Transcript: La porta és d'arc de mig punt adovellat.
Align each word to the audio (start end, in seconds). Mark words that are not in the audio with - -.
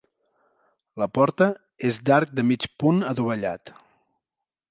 La 1.01 1.07
porta 1.17 1.47
és 1.91 2.01
d'arc 2.09 2.33
de 2.39 2.47
mig 2.53 2.67
punt 2.85 3.05
adovellat. 3.13 3.75